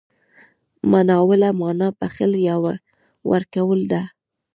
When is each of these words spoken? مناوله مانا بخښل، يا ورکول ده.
مناوله 0.91 1.49
مانا 1.59 1.87
بخښل، 1.97 2.31
يا 2.47 2.55
ورکول 3.31 3.79
ده. 3.91 4.01